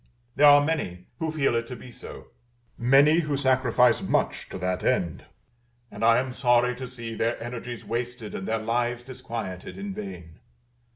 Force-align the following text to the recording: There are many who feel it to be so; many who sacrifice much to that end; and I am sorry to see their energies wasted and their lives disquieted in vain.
There 0.35 0.47
are 0.49 0.65
many 0.65 1.05
who 1.19 1.29
feel 1.29 1.55
it 1.55 1.67
to 1.67 1.75
be 1.75 1.91
so; 1.91 2.29
many 2.75 3.19
who 3.19 3.37
sacrifice 3.37 4.01
much 4.01 4.49
to 4.49 4.57
that 4.57 4.83
end; 4.83 5.25
and 5.91 6.03
I 6.03 6.17
am 6.17 6.33
sorry 6.33 6.75
to 6.77 6.87
see 6.87 7.13
their 7.13 7.39
energies 7.39 7.85
wasted 7.85 8.33
and 8.33 8.47
their 8.47 8.57
lives 8.57 9.03
disquieted 9.03 9.77
in 9.77 9.93
vain. 9.93 10.39